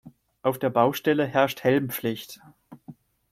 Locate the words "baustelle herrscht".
0.71-1.63